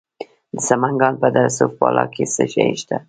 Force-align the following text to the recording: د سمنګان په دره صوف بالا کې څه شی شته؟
د 0.55 0.57
سمنګان 0.67 1.13
په 1.21 1.27
دره 1.35 1.49
صوف 1.57 1.71
بالا 1.79 2.05
کې 2.13 2.23
څه 2.35 2.43
شی 2.53 2.67
شته؟ 2.81 2.95